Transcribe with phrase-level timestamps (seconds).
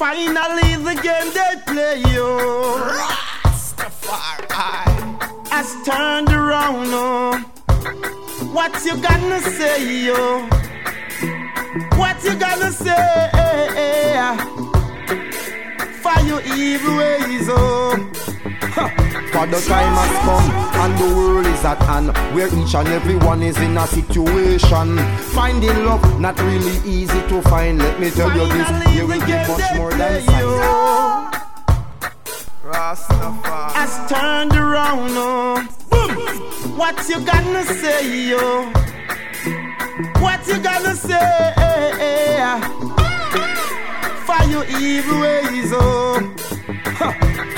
[0.00, 2.38] Finally, the game they play, yo.
[3.44, 4.48] Rastafari
[5.50, 7.36] has turned around, oh.
[8.50, 10.48] What you gonna say, yo?
[11.98, 13.28] What you gonna say?
[16.00, 18.19] For your evil ways, oh.
[19.32, 23.16] For the time has come and the world is at hand Where each and every
[23.16, 24.98] one is in a situation
[25.34, 29.48] Finding love not really easy to find Let me tell you this, you will get
[29.48, 31.40] much more than signs
[32.64, 35.66] Rastafari has turned around, oh.
[35.90, 36.76] Boom.
[36.76, 38.70] What you gonna say, yo?
[40.20, 41.52] What you gonna say?
[44.26, 46.29] For your evil ways, oh.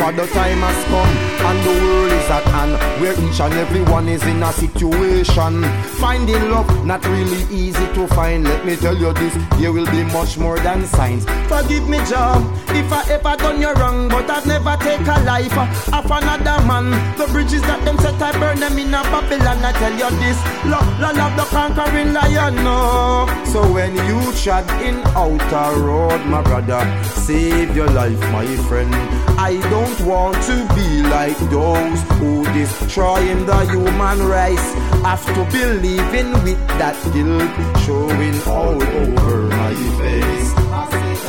[0.02, 1.14] For the time has come
[1.46, 5.62] and the world is at hand Where each and every one is in a situation.
[6.02, 8.42] Finding love not really easy to find.
[8.42, 11.24] Let me tell you this, there will be much more than signs.
[11.46, 15.56] Forgive me job if I ever done you wrong But I've never take a life
[15.94, 16.90] of another man.
[17.16, 19.64] The bridges that them set I burn them in a Babylon.
[19.64, 23.30] I tell you this, love, love, love the conquering lion no.
[23.52, 29.54] So when you tread in outer road my brother Save your life my friend I
[29.70, 34.68] don't want to be like those who destroying the human race.
[35.02, 37.50] Have to be living with that guilt
[37.84, 40.52] showing all over my face.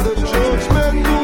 [0.05, 1.22] The judgment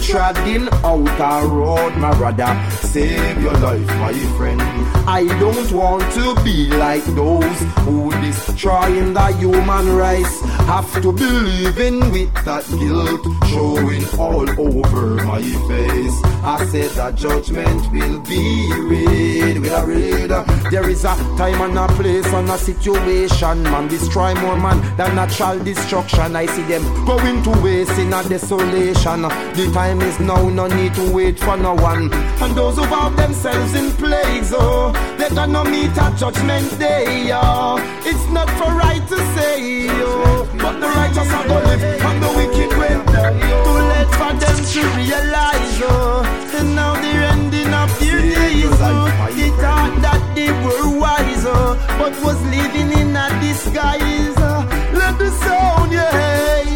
[0.00, 4.60] you treading out a road, my brother, save your life, my friend.
[5.08, 10.40] I don't want to be like those who destroying the human race.
[10.70, 16.16] Have to be living with that guilt showing all over my face.
[16.44, 20.30] I said that judgment will be read, will read.
[20.70, 23.62] There is a time and a place and a situation.
[23.64, 26.36] Man destroy more man than natural destruction.
[26.36, 29.22] I see them going to waste in a desolation.
[29.22, 32.12] The time is now, no need to wait for no one.
[32.42, 37.78] And those who have themselves in plagues, oh, they're gonna meet a judgment day, oh.
[38.04, 42.30] It's not for right to say, oh, but the righteous are gonna live and the
[42.38, 43.40] wicked will die.
[43.42, 43.64] Oh.
[43.66, 49.06] Too late for them to realize, oh, and now they're ending up their days, oh.
[49.34, 54.34] They thought that they were wise, oh, but was living in a disguise.
[54.38, 54.68] Oh.
[54.92, 56.69] Let the sound, yeah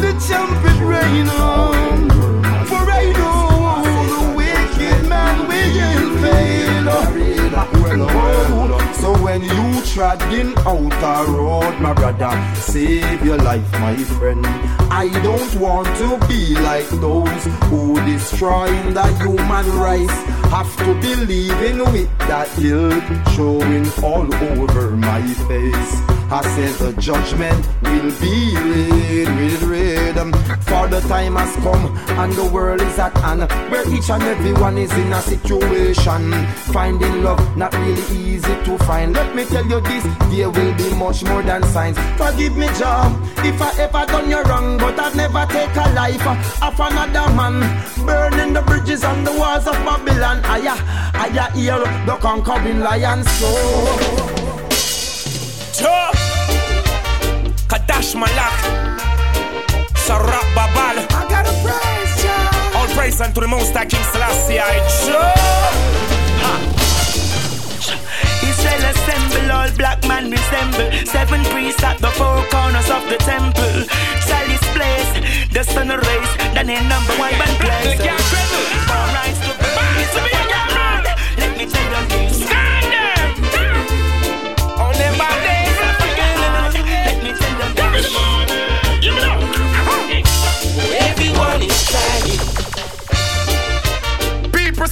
[0.00, 1.26] the trumpet rain.
[2.70, 3.82] For I know
[4.12, 6.88] the wicked man will fail.
[8.94, 14.44] So when you treading out a road, my brother, save your life, my friend.
[14.90, 20.18] I don't want to be like those who destroying the human race.
[20.50, 23.04] Have to be living with that guilt
[23.34, 26.17] showing all over my face.
[26.30, 30.16] I said the judgment will be read, read, read.
[30.68, 34.52] For the time has come and the world is at hand where each and every
[34.52, 36.32] one is in a situation.
[36.72, 39.14] Finding love not really easy to find.
[39.14, 41.98] Let me tell you this, there will be much more than signs.
[42.18, 46.26] Forgive me, job, if I ever done you wrong, but I've never take a life
[46.62, 47.60] of another man.
[48.04, 50.44] Burning the bridges and the walls of Babylon.
[50.44, 50.76] Aya,
[51.14, 54.37] aya, hear the conquering lion soul.
[55.78, 56.10] Joe.
[57.70, 58.58] Kadash Malak,
[59.94, 60.98] Sarab Babal.
[61.06, 62.34] I gotta praise ya.
[62.74, 64.58] All praise unto the Most High King Selassie.
[65.06, 65.22] Joe.
[68.42, 70.90] Israel assemble, all black man resemble.
[71.06, 73.86] Seven priests at the four corners of the temple.
[74.26, 75.10] Chalice place,
[75.54, 78.27] the sun rays, the name number one band place.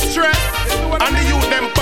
[0.01, 0.39] Stress.
[1.01, 1.76] And the youth them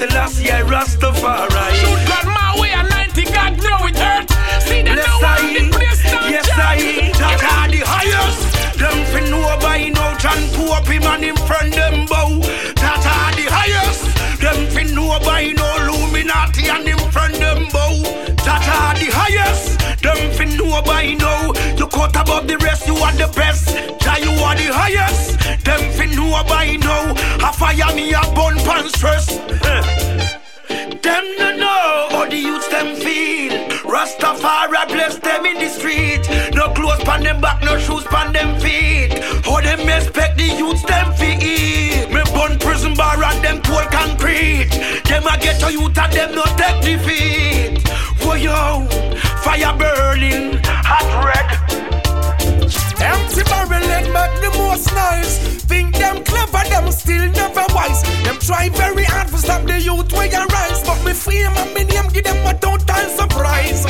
[0.00, 1.76] Selassie, I Rastafari.
[1.76, 4.30] Shoot God my way and 90 God know it hurt.
[4.64, 6.02] See them Yes, know I, the place
[6.32, 6.56] yes, Jack.
[6.56, 8.80] I, that are the highest.
[8.80, 12.40] Them fi know by now, John Pope him and him friend them bow.
[12.80, 14.40] That are the highest.
[14.40, 18.00] Them fi know by now, Illuminati and him friend them bow.
[18.48, 20.00] That are the highest.
[20.00, 23.68] Them fi know by now, you cut above the rest, you are the best.
[24.00, 25.36] Jah, you are the highest.
[25.70, 27.14] Them fin know by now.
[27.46, 29.26] I fire me a bun pan stress.
[31.04, 33.52] Them no know how the youths them feel.
[33.92, 36.22] Rastafari bless them in the street.
[36.54, 39.12] No clothes pan them back, no shoes pan them feet.
[39.44, 40.69] How them expect the youths
[58.50, 60.82] try very hard to stop the youth where you rise.
[60.86, 63.82] But me fame and me name give them a total surprise.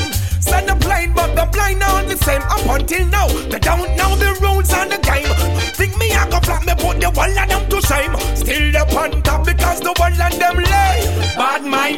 [0.49, 3.29] Send the blind, but the blind are the same up until now.
[3.53, 5.33] They don't know the rules and the game.
[5.79, 8.15] Think me I go flat, me put the one of them to shame.
[8.37, 10.80] Still the on top because the one of them.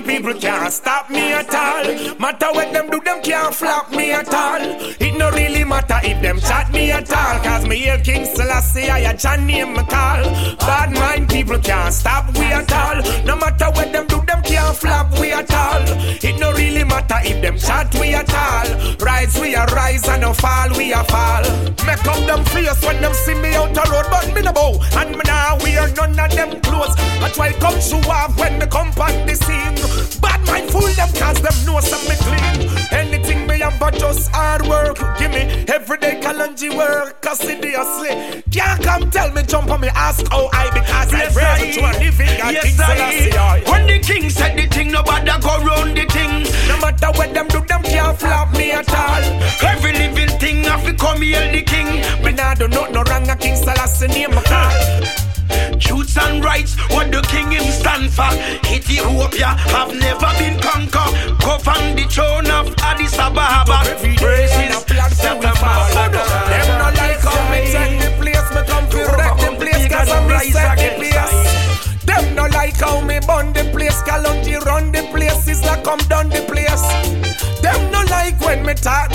[0.05, 2.19] People can't stop me at all.
[2.19, 4.61] Matter what them do, them can't flop me at all.
[4.61, 7.39] It no really matter if them chat me at all.
[7.43, 10.23] Cause me hear King Selassie, I a John name me call.
[10.59, 12.97] Bad mind people can't stop we at all.
[13.25, 15.83] No matter what them do, them can't flop we at all.
[16.23, 18.97] It no really matter if them chat we at all.
[18.99, 21.43] Rise, we a rise, and no fall, we a fall.
[21.87, 24.79] Make up them face when them see me out the road, but me no bow.
[24.97, 26.95] And me now wear none of them clothes.
[27.23, 29.92] I try come show off when me come on the scene.
[30.21, 32.69] Bad mind fool them, cause them know some me clean.
[32.93, 34.99] Anything me have but just hard work.
[35.19, 38.43] Give me everyday Kalonji work, assiduously.
[38.51, 41.81] Can't come tell me jump on me ask how I because yes, I pray to
[41.81, 43.63] a living God yes, I.
[43.71, 46.45] When the king said the thing, nobody go round the thing.
[46.69, 49.23] No matter what them do, them can't flop me at all.
[49.69, 52.03] Every living thing have to come here the king.
[52.25, 55.22] Me nah do not no wrong a King Selassie name a call.
[55.83, 58.31] Truths and rights, what the king him stand for.
[58.71, 61.13] Ethiopia have never been conquered.
[61.43, 63.83] Govern the throne of Addis Ababa.
[64.17, 69.89] Praises, Them no like how me take the place, me come to wreck the place,
[69.89, 72.05] cause I'm reset the place.
[72.05, 76.01] Them no like how me burn the place, Kalonji run the place, is like come
[76.09, 76.87] down the place.
[77.61, 79.12] Them no like when me talk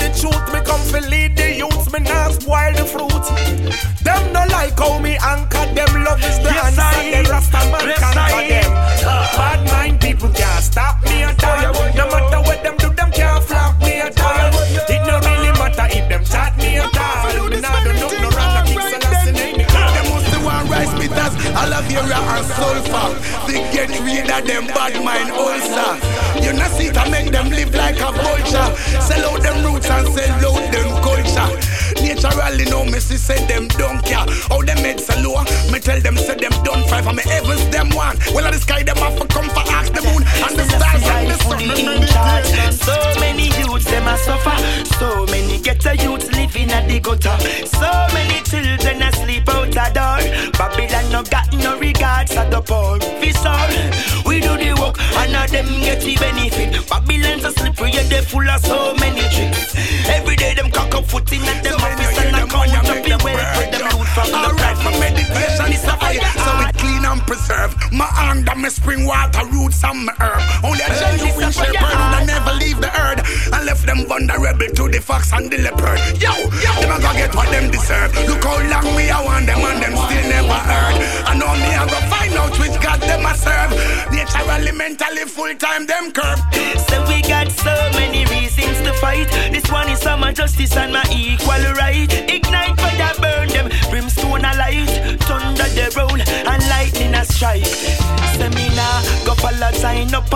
[35.88, 38.16] tell them say them done five and me heavens them one.
[38.34, 41.04] Well, of the sky them have to come for ask the moon and the stars
[41.16, 41.62] and the sun.
[41.64, 42.48] in charge.
[42.76, 44.56] So many youths them a suffer.
[45.00, 47.36] So many ghetto youths living at the gutter.
[47.80, 50.20] So many children asleep out the door.
[50.60, 52.98] Babylon no got no regards at the poor.
[53.20, 53.56] Visor,
[54.28, 56.84] we do the work and now them get the benefit.
[56.88, 59.72] Babylon's a slippery, yeah, they full of so many tricks.
[60.08, 63.00] Every day them cock up foot in at them So office and I count up
[63.08, 64.77] the wealth with them loot from the Alright,
[68.62, 70.42] me spring water roots and my herb.
[70.64, 71.97] Only a genuine shepherd
[73.88, 75.96] them vulnerable to the fox and the leopard.
[76.20, 76.28] Yo,
[76.60, 78.12] yo, them a go get what them deserve.
[78.28, 80.96] Look how long me I want them and them still never heard.
[81.24, 83.72] I know me I go find out which God them a serve.
[84.12, 86.36] Naturally, mentally, full time them curb.
[86.84, 89.30] So we got so many reasons to fight.
[89.56, 92.12] This one is summer justice and my equal right.
[92.28, 93.72] Ignite fire, burn them.
[93.88, 94.92] Brimstone a light,
[95.24, 97.64] thunder the roll, and lightning a strike.
[98.36, 100.28] Seminar, go follow, sign up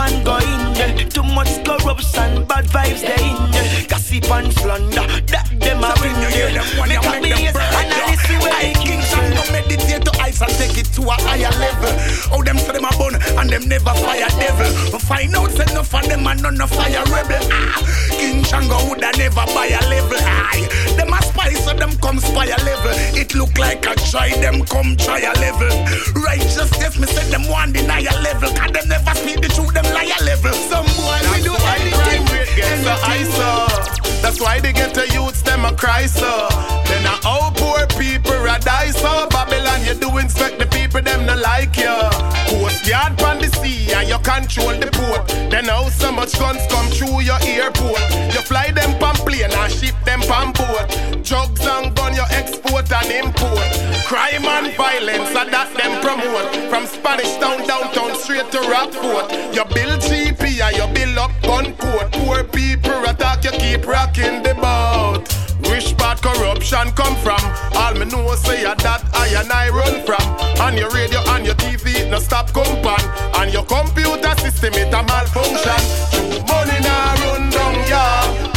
[19.35, 20.19] never buy a level.
[20.21, 22.93] Aye, them a spice so them come spy a level.
[23.17, 25.69] It look like a try them come try a level.
[26.23, 28.51] Righteousness me say them one deny a level.
[28.51, 30.53] Cause them never speak the truth them lie a level.
[30.53, 32.27] Some boy we do anything.
[32.57, 34.02] Gets so I saw.
[34.33, 36.49] That's why they get the youths them a cry so.
[36.89, 39.29] Then a all oh, poor people a die so.
[39.29, 41.93] Babylon you do inspect the people them no like you.
[42.49, 45.29] Coast yard pan the sea and you control the port.
[45.53, 48.01] Then how so much guns come through your airport.
[48.33, 50.89] You fly them pan plane and ship them pan boat.
[51.23, 53.69] Drugs and gun you export and import.
[54.09, 56.49] Crime and violence and that them promote.
[56.73, 59.29] From Spanish town downtown straight to Rockfort.
[59.53, 62.09] You build GP and you build up gun court.
[62.13, 65.25] Poor people attack you keep rocking the boat.
[65.71, 67.41] Which part corruption come from?
[67.75, 70.25] All me know say that I and I run from.
[70.61, 73.03] And your radio and your TV no stop compan.
[73.41, 75.83] And your computer system it a malfunction.
[76.13, 78.05] True money now run down ya.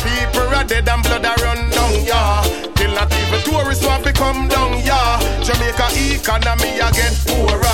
[0.04, 2.44] People are dead and blood a run down ya.
[2.76, 5.00] Till not even tourists want to come down ya.
[5.44, 7.65] Jamaica economy again poor.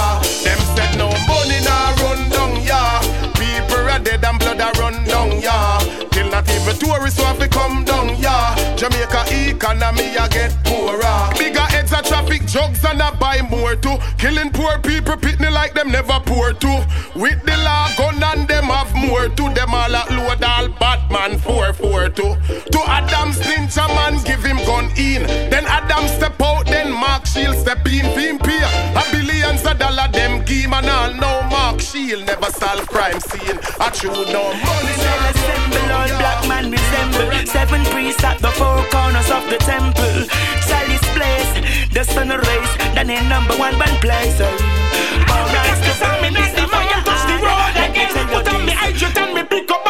[13.75, 13.97] Too.
[14.17, 16.79] Killing poor people, pitney like them never poor too.
[17.15, 22.71] With the law gun and them have more to them all load all Batman 442.
[22.71, 25.23] To Adam snitch a man give him gun in.
[25.49, 28.05] Then Adam step out, then Mark Shield step in.
[28.15, 31.13] Film pay a billions of dollar them give and all.
[31.13, 33.59] No Mark Shield never solve crime scene.
[33.79, 35.21] I chew no money.
[35.31, 40.25] Assemble all black man resemble Seven priests at the four corners of the temple
[40.67, 41.61] Sally's place,
[41.93, 44.39] the sun rays Then in number one band place.
[44.41, 48.12] Alright, Cause I'm in the fire, touch the road again.
[48.29, 49.80] Put on me hydrant and me pick up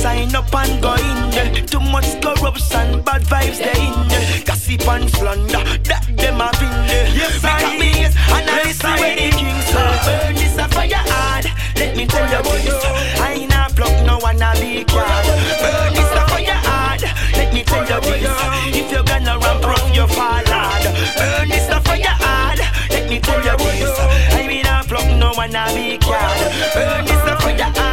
[0.00, 1.66] sign up and go in.
[1.66, 4.44] Too much corruption, bad vibes they in.
[4.44, 7.08] Gossip and slander, that them a in there.
[7.12, 11.46] Yes, I is, and I listen when the king say, burn this a fire hard.
[11.76, 12.84] Let me tell you this,
[13.20, 15.26] I ain't a pluck no one a big yard.
[15.60, 17.02] Burn this a fire hard.
[17.36, 20.84] Let me tell you this, if you're gonna ramp up your fall hard.
[21.18, 22.60] Burn this a fire hard.
[22.88, 23.98] Let me tell you this,
[24.32, 26.40] I mean a pluck no one a big yard.
[26.72, 27.89] Burn this a fire hard.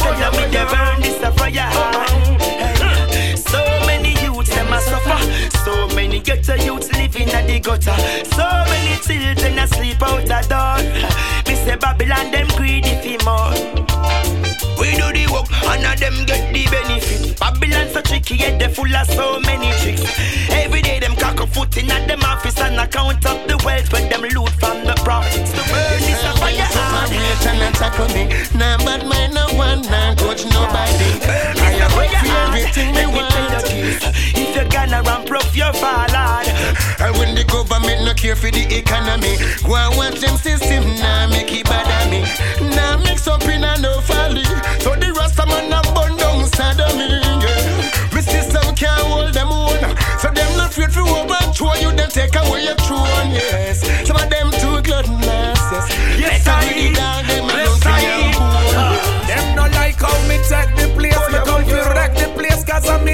[0.00, 1.70] Me tell you burn this a fire.
[3.36, 5.20] So many youths them a suffer.
[5.64, 7.96] So many ghetto youths living at the gutter.
[8.34, 10.78] So many children asleep out the door.
[11.46, 13.52] Me say Babylon them greedy for more.
[14.80, 17.38] We do the work and of them get the benefit.
[17.38, 20.02] Babylon so tricky, yet they full of so many tricks.
[20.50, 23.92] Every day them cock a foot in at them office and account up the wealth
[23.92, 25.52] when them loot from the profits.
[25.52, 25.79] The
[27.44, 27.62] hard.
[27.62, 28.28] and tackle me.
[28.58, 31.10] Nah, but man, no one, nah, coach nobody.
[31.60, 33.30] I am ready for everything they me want.
[33.72, 36.48] If you're gonna ramp up your fall hard.
[37.00, 41.28] And when the government no care for the economy, go and watch them system, nah,
[41.28, 42.20] make it bad at me.
[42.74, 44.44] Nah, mix up in a no folly.
[44.80, 48.14] So the rasta man a burn down sodomy, yeah.
[48.14, 49.80] Me system can't hold them own.
[50.18, 53.80] So them not afraid for overthrow you, then take away your throne, yes.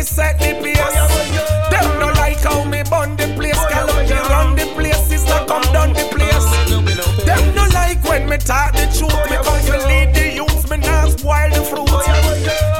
[0.06, 1.70] Cause I me set the pace.
[1.70, 3.58] Them no like how me bun the place.
[4.08, 7.24] Me run the place Sister come down the place.
[7.24, 10.76] Them no like when me talk the truth Me come to lead the youth Me
[10.78, 11.88] not spoil the fruit.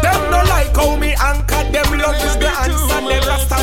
[0.03, 3.56] Them no like how me anchor them Love is the answer Them rasta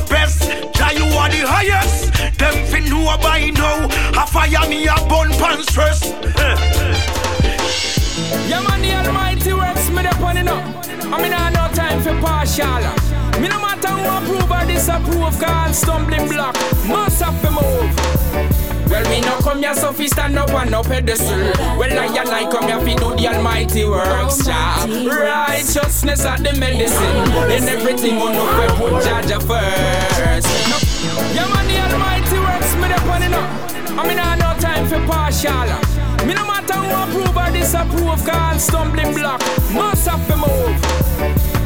[0.00, 0.42] the best.
[0.76, 2.12] Jah, you are the highest.
[2.38, 2.56] Them
[2.88, 3.88] nobody know.
[4.20, 6.00] I fire me a bun pan stress.
[8.48, 10.56] Yeah, man, the Almighty works me the pony no.
[11.12, 12.80] I mean, I no time for partial.
[13.40, 16.54] Me no matter who approve or disapprove, call stumbling block.
[16.86, 18.55] Must have to move.
[18.96, 21.36] Well, we no come here so fi stand up on no pedestal.
[21.76, 24.86] Well, I and I come here fi do the almighty works, yeah.
[24.86, 27.52] Righteousness at the medicine.
[27.52, 30.48] In everything we know we put Jah Jah first.
[30.72, 30.78] No.
[31.36, 33.44] Yeah, man, the almighty works me the pony no.
[34.00, 35.76] I mean, I no time for partial.
[36.26, 39.42] Me no matter who approve or disapprove, call stumbling block.
[39.74, 40.96] Must have to move.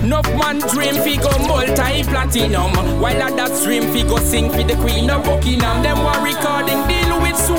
[0.03, 5.11] Enough man dream fi go multi-platinum While others dream fi go sing fi the queen
[5.11, 7.10] of Buckingham Them one recording with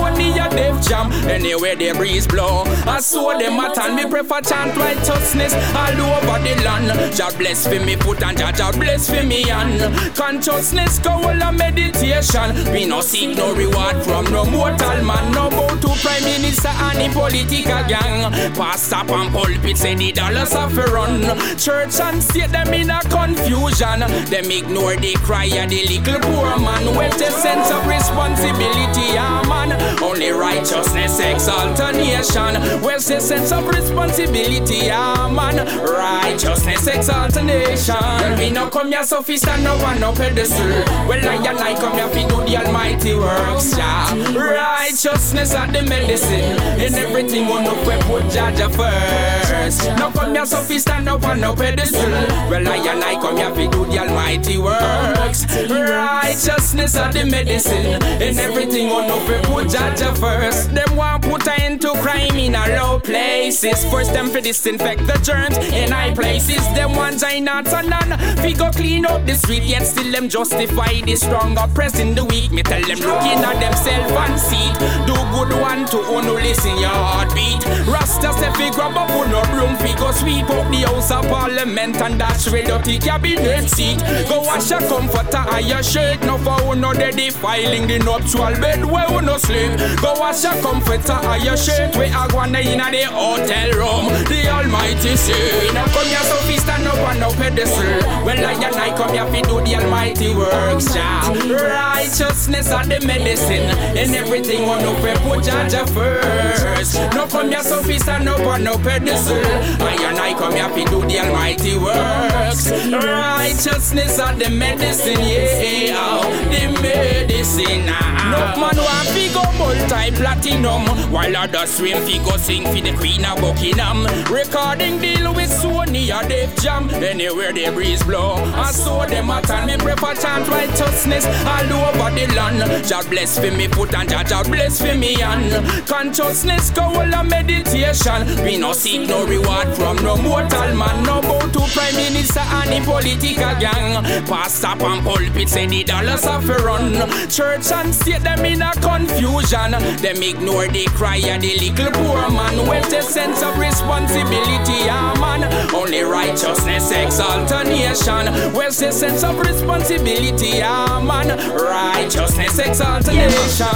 [0.01, 1.11] Sony a Def Jam.
[1.29, 2.63] Anywhere the breeze blow.
[2.87, 7.15] I saw them at and me prefer chant righteousness all over the land.
[7.15, 9.81] Jah bless fi me put and Jah Jah bless fi me hand.
[10.15, 12.49] Consciousness go all a meditation.
[12.73, 15.31] We no seek no reward from no mortal man.
[15.33, 18.31] No bow to prime minister and the political gang.
[18.53, 21.21] Pastor and pulpit say the dollars have to run.
[21.57, 23.99] Church and state them in a confusion.
[24.33, 26.97] Them ignore the cry of the little poor man.
[26.97, 29.90] With a sense of responsibility, yeah, man.
[30.01, 32.55] Only righteousness exalt a nation.
[32.81, 35.57] Where's the sense of responsibility, yeah, man?
[35.83, 37.95] Righteousness exalt a nation.
[37.99, 40.67] Well, we no come here so fi stand up on no pedestal.
[41.07, 44.13] Well, I and I come here fi do the almighty works, yeah.
[44.35, 46.57] Righteousness are the medicine.
[46.79, 49.87] In everything, one up we put Jah Jah first.
[49.97, 52.09] No come here so fi stand up on no pedestal.
[52.49, 55.45] Well, I and I come here to do the almighty works.
[55.69, 58.01] Righteousness are the medicine.
[58.21, 59.80] And everything on up, we put judge
[60.21, 60.73] first.
[60.73, 63.83] Them want put her into crime in a low places.
[63.91, 66.63] First, them for disinfect the germs in high places.
[66.75, 68.11] Them I not and none.
[68.43, 72.51] We go clean up the street, yet still them justify the strong oppressing the weak.
[72.51, 74.67] Me tell them looking at themselves and see
[75.07, 77.65] Do good one to own who listen your heartbeat.
[77.87, 81.25] Rasta say fi grab up on no broom, fi go sweep up the house of
[81.27, 83.99] parliament and dash with dirty cabinet seat.
[84.29, 86.21] Go wash your comforter and your shirt.
[86.21, 89.70] No for who no dead filing the nuptial bed where who no sleep.
[90.01, 91.95] Go wash your comforter and your shirt.
[91.95, 94.05] We are going in the hotel room.
[94.25, 97.85] The Almighty say, now come here so we stand up on no pedestal.
[98.25, 100.95] Well, I and I come here to do the Almighty works.
[100.95, 101.31] Yeah.
[101.31, 103.69] Righteousness are the medicine.
[103.97, 106.95] And everything on no put Jah Jah first.
[107.13, 109.37] No come here so we stand up on no pedestal.
[109.37, 112.71] I and I come here to do the Almighty works.
[112.91, 117.85] Righteousness are the medicine, yeah, the medicine.
[117.87, 118.31] Ah.
[118.31, 123.23] No man want fi go multi-platinum, while others swim fi go sing fi the Queen
[123.25, 124.05] of Buckingham.
[124.31, 128.35] Recording deal with Sony or Def Jam, anywhere they breeze blow.
[128.55, 132.89] I saw them at and me prefer chant righteousness all over the land.
[132.89, 135.51] God bless for me foot and God bless for me hand.
[135.87, 138.19] Consciousness go all a meditation.
[138.43, 142.69] We no seek no reward from no mortal man, no bow to prime minister and
[142.71, 144.03] the political gang.
[144.25, 146.93] Pastor and pulpit say the dollars have run.
[147.29, 149.50] Church and state them in a confusion.
[149.51, 152.69] Them ignore the cry of the little poor man.
[152.69, 155.43] With a sense of responsibility, yeah man.
[155.75, 158.31] Only righteousness exalt a nation.
[158.55, 161.35] Where's the sense of responsibility, yeah ah, man?
[161.51, 163.67] Righteousness exalt a nation.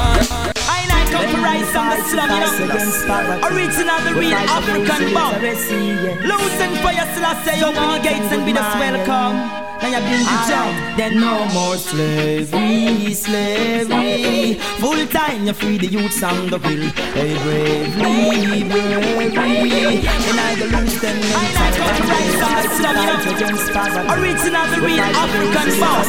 [0.64, 1.44] I like come to
[1.78, 3.44] on the slum.
[3.52, 5.42] Original, the real African bomb.
[6.24, 9.65] Losing for your still I say, open the gates and be the welcome.
[9.82, 14.54] Now you build the job, then no more slavery, slavery.
[14.80, 16.90] Full time you free the youths on the hill.
[17.14, 20.08] Hey, bravely, bravely.
[20.08, 24.16] And I go lose them I like how to rise on the slum, you know.
[24.16, 26.08] Original, the real African boss.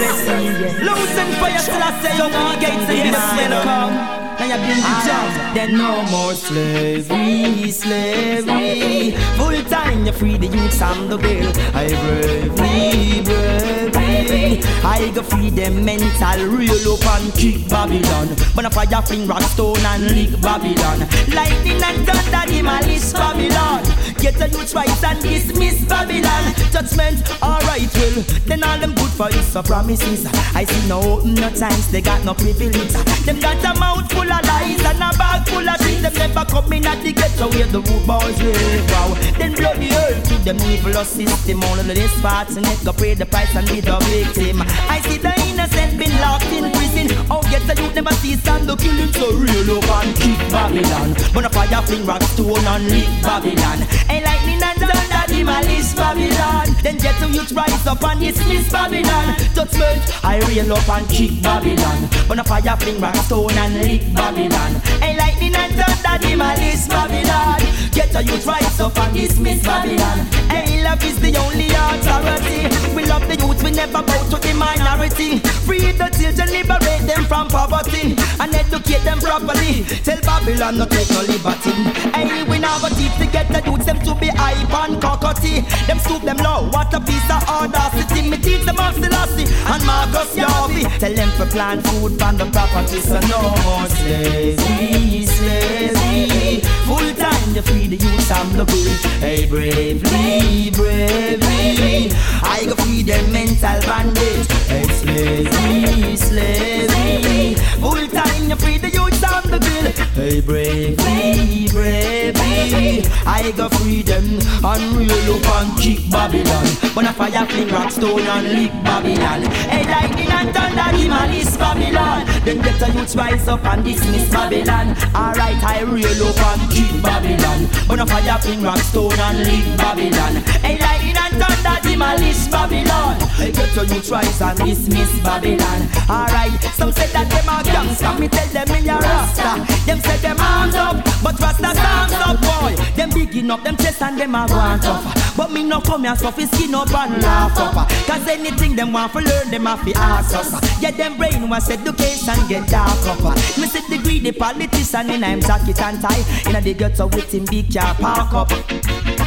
[0.88, 2.28] Losing for your still I say, the
[2.60, 4.15] gates and the welcome.
[4.38, 9.12] Now you build the job, then no more slavery, slavery.
[9.36, 11.52] Full time you free the youths and the girl.
[11.74, 14.05] I bravely, bravely.
[14.18, 18.28] I go free them mental, real up and kick Babylon.
[18.54, 21.00] But a fire fling rock stone and lick Babylon.
[21.34, 23.84] Lightning and thunder, malice Babylon.
[24.18, 26.54] Get the youth right and dismiss Babylon.
[26.72, 30.26] Judgment, alright, well, then all them good for his promises.
[30.54, 32.92] I see no open no times, they got no privilege.
[33.24, 36.02] Them got a mouth full of lies and a bag full of things.
[36.02, 38.90] Them never come in at the ghetto where the root boys live.
[38.90, 39.14] Wow.
[39.38, 41.62] Then bloody earth to them evil system.
[41.64, 44.62] All of this parts and let go pay the price and be the victim.
[44.88, 47.08] I see the innocent been locked in prison.
[47.30, 51.14] Oh, get the youth never see stand the killing so real up and keep Babylon.
[51.34, 53.80] But a fire fling rock stone and lick Babylon.
[54.08, 56.66] And lightning and thunder demolish Babylon.
[56.82, 59.36] Then get the youth rise up and dismiss Babylon.
[59.54, 62.08] Judgment, I rail up and kick Babylon.
[62.28, 64.72] But a fire fling rock stone and lick Babylon.
[65.02, 67.60] And lightning and thunder demolish Babylon.
[67.96, 70.28] Get the youth rise up and dismiss Babylon.
[70.52, 72.68] And love is the only authority.
[72.94, 75.38] We love the youth, we never bow to the minority.
[75.64, 79.84] Free the children, liberate them from poverty and educate them properly.
[80.04, 81.72] Tell Babylon not take no liberty.
[82.12, 85.64] Hey, we now go teach to get the youths them to be hype and cockatoo.
[85.88, 88.28] Them stoop them low, what a piece of audacity.
[88.28, 90.84] Me teach them of Selassie and Marcus Garvey.
[91.00, 96.60] Tell them to plant food from the property, so no more slavery, slavery.
[96.84, 97.85] Full time to free
[98.28, 98.96] the and the will.
[99.20, 102.10] Hey, bravely, bravely.
[102.42, 104.46] I go free them mental bandage.
[104.66, 107.54] Hey, slavery, slavery.
[107.80, 109.92] Full time you free the youth and the bill.
[110.14, 113.04] Hey, bravely, bravely.
[113.26, 114.24] I go free them
[114.64, 116.66] and real up and kick Babylon.
[116.94, 119.42] When a fire fling rock stone and lick Babylon.
[119.70, 122.26] Hey, lightning and thunder demolish Babylon.
[122.44, 124.96] Then get the youth rise up and dismiss Babylon.
[125.14, 127.66] Alright, I real up and kick Babylon.
[127.88, 130.36] When a fire fling rock stone and lick Babylon.
[130.64, 133.16] Hey, lightning and thunder demolish Babylon.
[133.38, 135.88] Get the youth rise and dismiss Babylon.
[136.08, 138.18] Alright, some say that them are gangsta.
[138.20, 139.64] Me tell them me a rasta.
[139.86, 142.76] Them say them arms up, but rasta arms up, boy.
[142.96, 145.36] Them bigging up them chest and them a want tough.
[145.36, 147.88] But me no come here so fi skin up and laugh up.
[148.06, 150.52] Cause anything them want to learn, them have to ask us.
[150.80, 153.36] Yeah, them brain was education and get dark up.
[153.56, 156.24] Me see the greedy politician in I'm jacket and tie.
[156.48, 158.48] In a the gutter with him big car park up.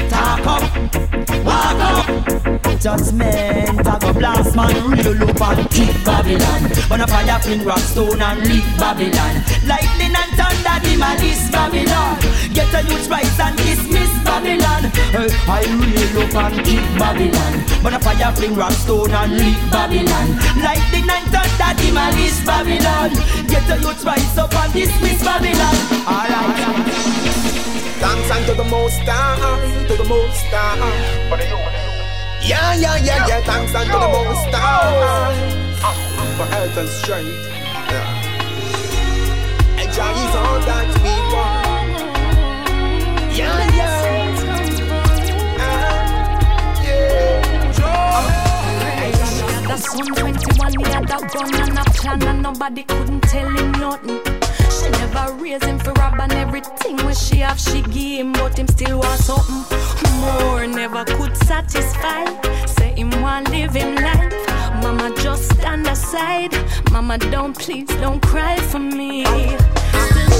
[0.09, 2.58] Talk up, walk up.
[2.79, 6.63] Judgment, I go blast man, real up and kick Babylon.
[6.87, 9.43] When a fire fling rock stone and lick Babylon.
[9.67, 12.15] Lightning and thunder demolish Babylon.
[12.55, 14.87] Get a youth rise and dismiss Babylon.
[15.11, 17.53] Hey, I real up and kick Babylon.
[17.83, 20.39] When a fire fling rock stone and lick Babylon.
[20.63, 23.11] Lightning and thunder demolish Babylon.
[23.51, 25.75] Get a youth rise up and dismiss Babylon.
[26.07, 27.09] Alright.
[27.99, 31.88] Thanks unto the most high, to the most high.
[32.41, 33.41] Yeah, yeah, yeah, yeah.
[33.41, 35.33] Thanks unto the most high
[36.37, 37.47] for health and strength.
[37.89, 38.15] Yeah.
[39.79, 41.89] And Jah is all that we want.
[43.35, 44.05] Yeah, yeah.
[46.83, 47.49] Yeah
[49.69, 54.38] that's 121, he had a gun and a plan and nobody couldn't tell him nothing.
[54.89, 58.57] She never raised him for rob and everything when she have she give him, but
[58.57, 60.65] him still want something more.
[60.65, 62.25] Never could satisfy.
[62.65, 64.33] Say him want live him life.
[64.81, 66.55] Mama just stand aside.
[66.91, 69.25] Mama don't please don't cry for me.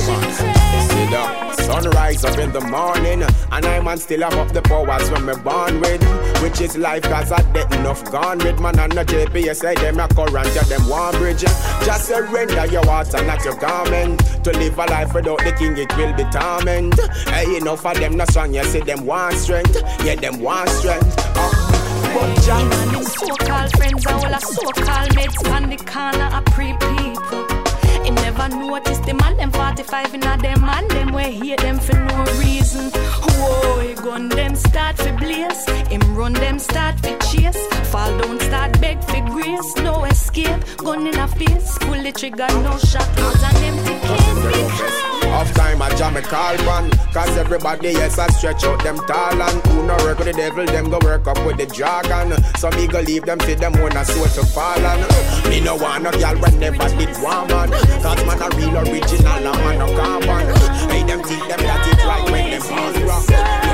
[0.10, 4.52] Still she See the sunrise up in the morning, and I man still have up
[4.52, 6.02] the powers when me born with,
[6.42, 10.00] which is life cause I dead enough gone with man and the GPS say them
[10.00, 11.42] a current, yeah them one bridge.
[11.42, 15.78] Just surrender your heart and not your garment to live a life without the king
[15.78, 17.00] it will be torment.
[17.28, 21.16] Hey, enough of them not strong, you see them want strength, yeah them want strength.
[21.36, 21.80] Uh,
[22.14, 27.49] but Jah, so-called friends are all a so-called mates on the corner of pre people.
[27.49, 27.49] He
[28.40, 31.96] never noticed them and them 45 in a them and them we hear them for
[31.96, 32.90] no reason.
[32.92, 35.66] Whoa, he gun them start for blaze.
[35.90, 37.66] Him run them start for chase.
[37.92, 39.76] Fall down start beg for grace.
[39.78, 41.78] No escape, gun in a face.
[41.80, 43.08] Pull the trigger, no shot.
[43.20, 44.40] Out an empty case.
[44.46, 46.58] Because Off time I jam a call
[47.14, 50.66] Cause everybody else I stretch out them tall and Who no work with the devil,
[50.66, 52.34] them go work up with the dragon.
[52.58, 55.00] Some me go leave them till them own a soul to fall on.
[55.50, 57.70] Me no want no girl when never did one man
[58.02, 60.48] Cause man a real original and man no carbon.
[60.90, 63.69] Hey them think them that it right when them on rock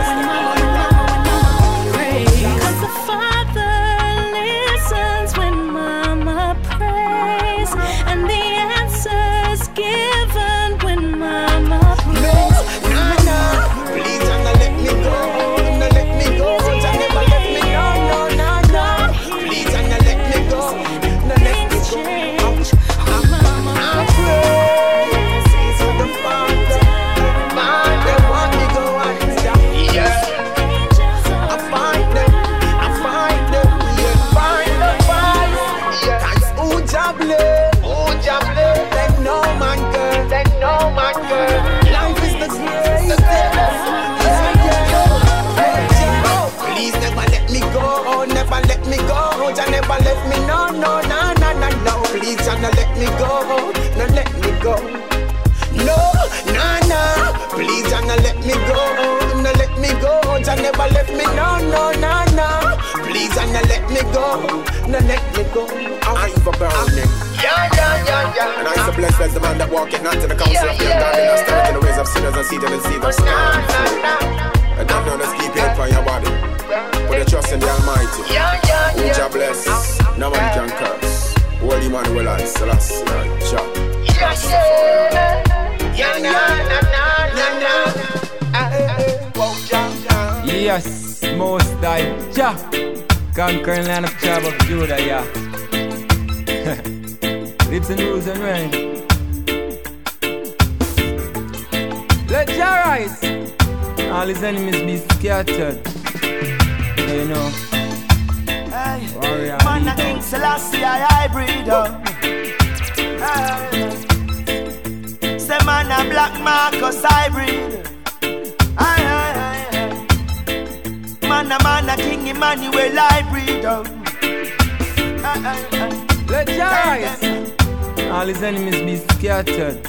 [126.99, 128.11] Let.
[128.11, 129.85] All his enemies be scattered.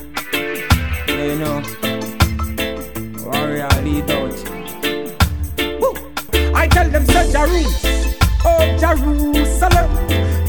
[1.09, 1.63] You know
[3.25, 4.35] warrior lead out.
[5.81, 5.95] Woo.
[6.55, 8.15] I tell them, say Jerusalem,
[8.45, 9.91] oh Jerusalem,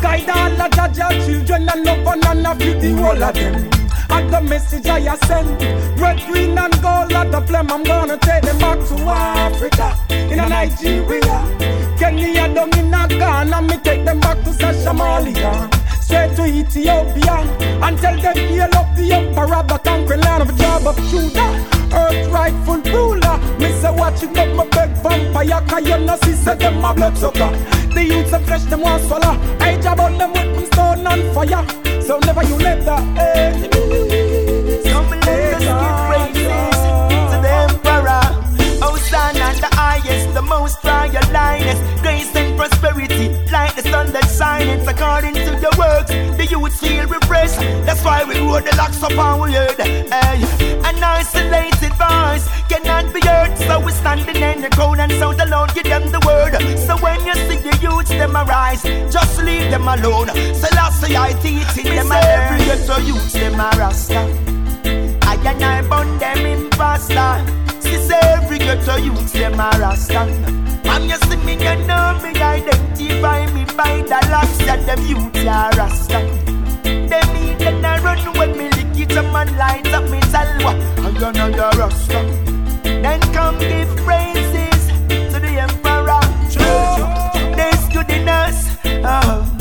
[0.02, 3.70] guide all of Jah Jah children and love one and feed the whole of them.
[4.10, 5.62] And the message I send,
[6.00, 10.40] red, green and gold at the flame, I'm gonna take them back to Africa, in
[10.40, 11.98] a Nigeria.
[12.00, 15.77] Kenya down in a Ghana, me take them back to Somalia
[16.08, 17.36] straight to Ethiopia
[17.84, 22.28] and tell them heal up the emperor, the conquering land of Job of Judah earth
[22.32, 23.38] rightful ruler.
[23.60, 26.94] Me say watch it up, my beg vampire, cause you know see say them a
[26.94, 27.52] blood sucker.
[27.94, 29.36] The youths of flesh them want swallow.
[29.60, 31.66] I jab on them with stone and fire.
[32.02, 34.92] So never you let the enemies.
[34.92, 36.78] Come let us give praises
[37.32, 38.26] to the emperor.
[38.84, 41.80] Hosanna, the highest, the most royal lioness.
[42.02, 43.17] Grace and prosperity, like the sun
[44.18, 46.10] that shines according to your works.
[46.10, 47.60] The youth feel refreshed.
[47.86, 49.78] That's why we roll the locks up on we heard.
[49.78, 50.42] Hey,
[50.90, 53.58] an isolated voice cannot be heard.
[53.58, 56.54] So we standing in the crowd and so the Lord give them the word.
[56.88, 60.30] So when you see the youth, them arise, just leave them alone.
[60.56, 64.22] So last I teaching them a every ghetto youths them a rasta.
[65.30, 67.46] I and I burn them in pasta.
[67.82, 70.67] See every ghetto youths them a rasta.
[70.86, 75.36] And you see me, you know me, identify me by the locks that them youth
[75.48, 76.20] are rasta.
[76.84, 80.74] Them mean that I run when me lick it up and light up me salwa.
[81.06, 82.20] And you know you're rasta.
[82.84, 84.88] Then come give praises
[85.32, 86.22] to the emperor.
[86.54, 88.78] True, there's good us.
[89.04, 89.58] Oh.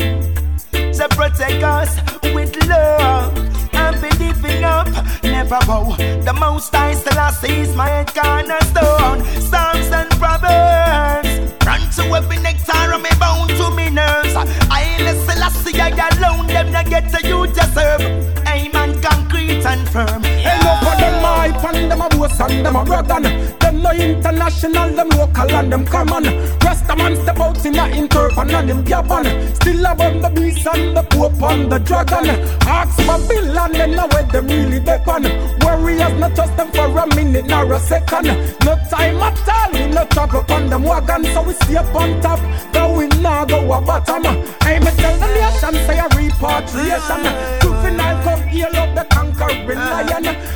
[0.92, 1.96] So protect us
[2.34, 3.36] with love
[3.74, 4.88] and believing up.
[5.22, 5.94] Never bow.
[5.96, 8.06] The most I still I see my head.
[22.26, 23.20] A and them a brother.
[23.60, 26.24] Them no international, them local and them common.
[26.58, 29.26] Rasta man step out in a interpan and them gabon.
[29.56, 32.26] Still above the beast and the pope and the dragon.
[32.66, 35.26] Ask for bill and then know where them really depend.
[35.62, 38.26] Warriors not trust them for a minute nor a second.
[38.64, 42.20] No time at all, we no travel on them wagon, so we stay up on
[42.20, 42.40] top,
[42.72, 44.26] though we now go a bottom.
[44.60, 47.60] I me tell the nation, say a repatriation.
[47.60, 50.55] Two Juvenile come heal up the conquering lion.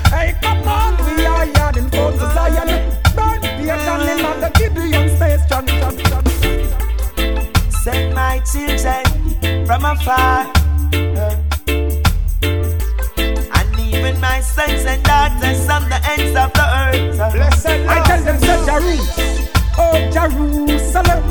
[8.53, 10.51] My children from afar.
[13.55, 17.33] And even my sons and daughters from the ends of the earth.
[17.33, 19.19] Blessed I tell them, your roots
[19.79, 21.23] oh Jerusalem.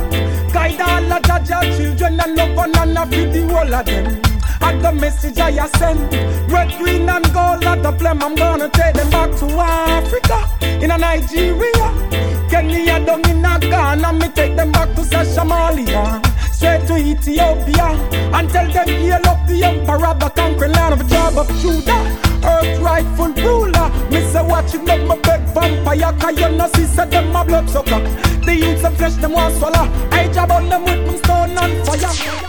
[0.54, 4.22] Guide all of Jah Jah children and love one and feed the whole of them.
[4.62, 6.14] And the message I send,
[6.52, 10.48] red, green and gold at the flame, I'm gonna take them back to Africa,
[10.84, 12.50] in a Nigeria.
[12.50, 16.29] Kenya down in a Ghana, me take them back to Somalia
[16.60, 17.88] straight to Ethiopia
[18.36, 22.02] and tell them heal up the emperor, the conquering land of Job of Judah
[22.44, 23.88] earth rightful ruler.
[24.12, 27.46] Me say watch it make my beg vampire, cause you know see say them a
[27.46, 28.02] blood sucker.
[28.46, 29.86] The youths of flesh them want swallow.
[30.12, 32.46] I jab on them with me stone and fire.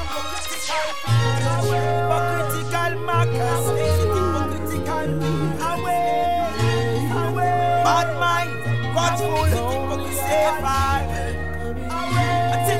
[7.84, 10.89] Bad mind, watchful, safe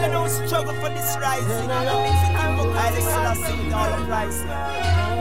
[0.02, 1.84] I don't struggle for this rising, I
[2.96, 5.20] just see all the rising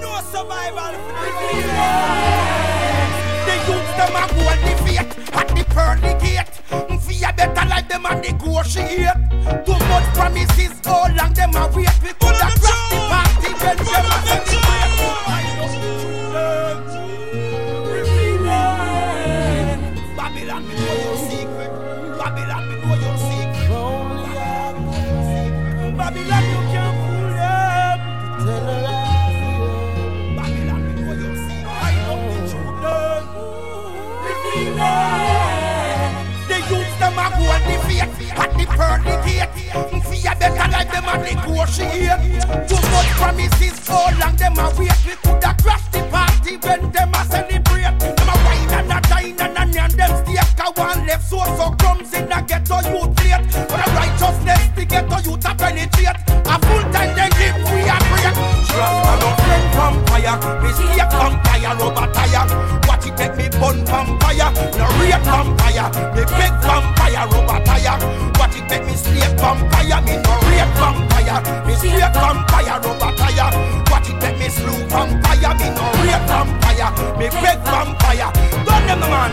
[0.00, 0.92] no survival.
[3.46, 6.50] The youths them a go and the fate at the pearly gate.
[7.02, 7.66] Fear better
[8.20, 9.18] negotiate.
[9.64, 11.96] Too much promises, how long them a wait?
[12.02, 15.35] We coulda crash the party when them a celebrate.
[38.76, 40.04] Fate at the pearly gate.
[40.04, 42.68] Fear better like them a negotiate.
[42.68, 44.92] Too much promises, how long them a wait?
[45.06, 47.98] We coulda crashed the party when them a celebrate.
[47.98, 50.40] Them a wine and a dine and a nyan them stay.
[50.56, 53.44] Cause one left so so crumbs in a ghetto youth plate.
[53.68, 56.16] But a righteousness the ghetto youth a penetrate.
[56.28, 58.34] A full time they give free a break.
[58.66, 60.36] Trust me, no friend vampire.
[60.62, 62.44] Me see a vampire rubber tire.
[62.86, 64.50] Watch it make me bun vampire.
[64.78, 65.88] No rate vampire.
[66.14, 68.25] Me big vampire rubber tire.
[69.36, 70.00] Vampire.
[70.02, 71.38] Me no rate vampire.
[71.66, 73.48] Me slave vampire rubber tire.
[73.90, 75.54] Watch it make me slew vampire.
[75.58, 76.90] Me no rate vampire.
[77.18, 78.30] Me big vampire.
[78.66, 79.32] Don't them the man.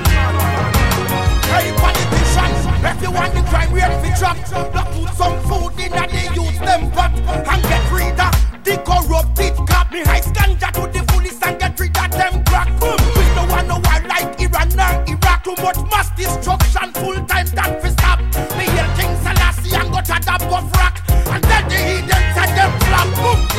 [1.54, 4.38] Hey, politicians, if you want the crime rate fi drop,
[4.74, 8.76] now put some food in and they use them pot and get rid of the
[8.82, 9.92] corrupted cop.
[9.92, 12.68] Me high ganja to the fullest and get rid of them crack.
[12.80, 12.98] Boom.
[13.16, 15.44] We don't want no war like Iran or Iraq.
[15.44, 18.03] Too much mass destruction, full time that fi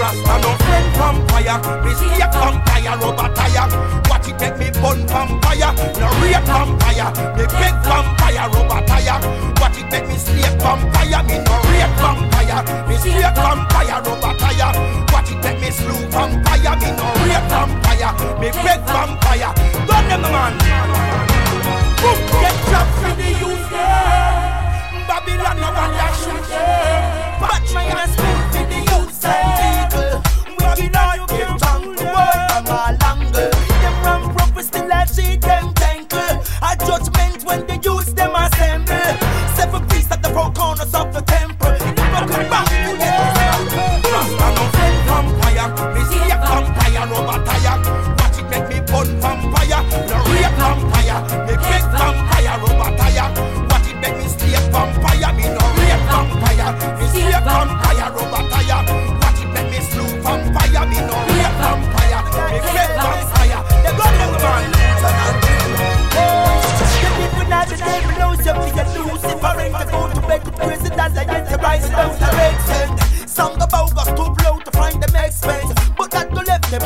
[0.05, 3.65] Rasta no friend vampire, me a vampire rubber tire.
[4.05, 7.09] Watch it make me bun vampire, no rape vampire.
[7.33, 9.17] Me big vampire rubber tire.
[9.57, 12.61] Watch it make me slave vampire, me no rape vampire.
[12.85, 14.77] Me slave vampire rubber tire.
[15.09, 18.13] Watch it make me slew vampire, me no rape vampire.
[18.37, 19.57] Me big vampire.
[19.89, 20.53] Done them the man.
[22.05, 22.19] Boom.
[22.45, 23.71] Get trapped for the youth.
[25.09, 27.25] Babylon no one that shoot there.
[27.41, 28.44] Patch my ass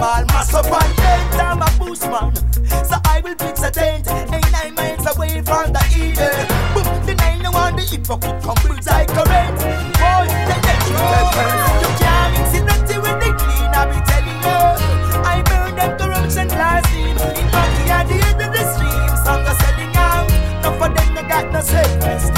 [0.09, 1.41] all mass up and dead.
[1.41, 2.35] I'm a bushman,
[2.89, 4.09] so I will fix a tent.
[4.09, 6.49] Ain't nine miles away from the Eden.
[6.73, 9.55] Boom, the nine no one the hypocrite comes like current.
[10.01, 10.97] Boy, they get you
[11.85, 13.71] You can't mix it nothing with the clean.
[13.77, 14.61] I be telling you,
[15.33, 17.17] I burn them corruption last in.
[17.41, 17.47] In
[17.93, 20.27] at the end of the stream, song are selling out.
[20.63, 22.38] No for them, they got no self-esteem.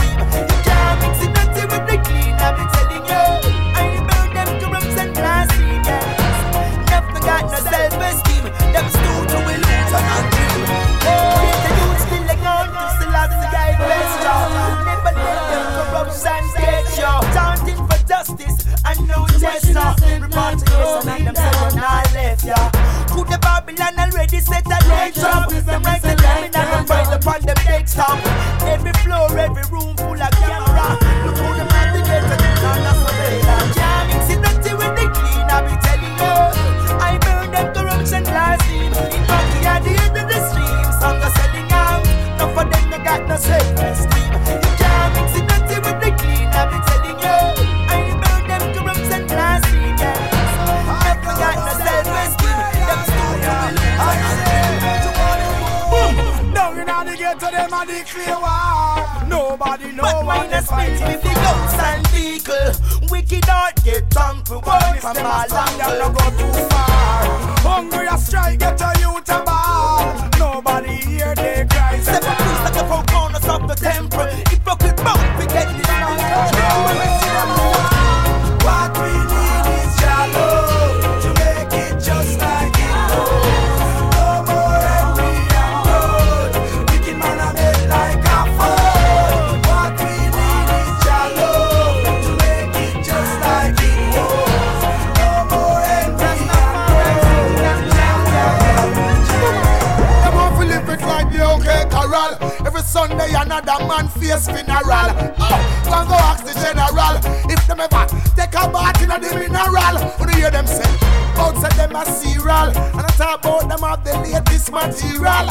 [107.93, 108.03] Me.
[108.37, 109.97] Take a bath in the mineral.
[110.19, 110.91] When you hear them say,
[111.37, 112.71] outside them a cereal.
[112.71, 115.47] And I talk about them of the latest material.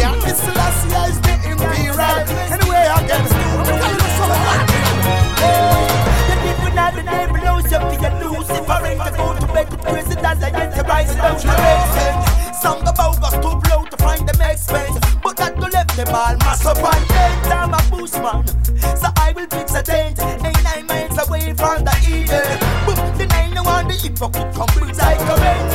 [0.00, 2.18] Yeah, this Selassie I is the imperial.
[2.50, 3.52] Anyway, I'm you.
[6.28, 6.72] The people
[9.04, 10.82] to go bed and get the
[13.42, 14.26] too blow to find
[15.22, 15.58] but that
[15.96, 16.36] them all
[16.66, 17.52] up and.
[17.52, 17.82] I'm a
[18.96, 20.21] so I will fix a dent.
[24.22, 25.72] Like a rent.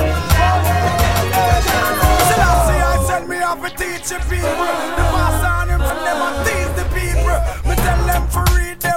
[2.27, 4.71] Selassie, I send me off to teach the people.
[4.97, 7.37] The pastor and him never tease the people.
[7.67, 8.96] Me tell them to read them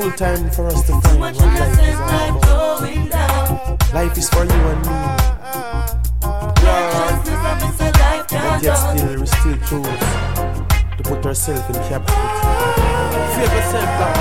[0.00, 2.40] full time for us to find what life is about.
[3.92, 4.92] Life is for you and me.
[8.30, 10.00] But yet still, we still choose
[10.96, 12.30] to put ourselves in captivity.
[13.34, 14.16] Feel yourself back.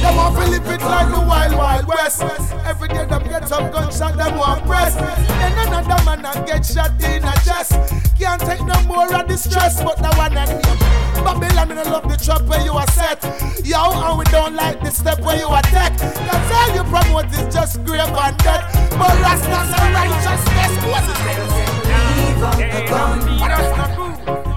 [0.00, 2.22] Them want to live it like the wild, wild west.
[2.64, 4.94] Every day them get some gunshot, them want press.
[4.94, 7.93] Then another man and get shot in a chest.
[8.18, 10.78] Can't take no more of the stress, but the one and him.
[11.24, 13.22] Babylon, me no love the trap where you are set.
[13.64, 15.96] Yo, and we don't like the step where you attack.
[15.98, 18.64] That's all you promote is just grave and death.
[18.90, 21.74] But Rastas and righteousness, what's his name?
[22.14, 23.34] Leave out the gun.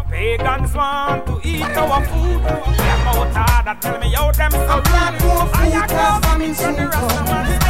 [0.10, 2.43] Pagans want to eat our food.
[2.43, 5.22] Them out hard tell me how them so bad.
[5.53, 7.66] I a come from the rest of my